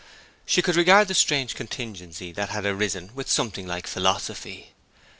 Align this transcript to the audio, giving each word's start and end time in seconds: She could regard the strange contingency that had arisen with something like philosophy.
She 0.47 0.63
could 0.63 0.75
regard 0.75 1.07
the 1.09 1.13
strange 1.13 1.53
contingency 1.53 2.31
that 2.31 2.49
had 2.49 2.65
arisen 2.65 3.11
with 3.13 3.29
something 3.29 3.67
like 3.67 3.85
philosophy. 3.85 4.73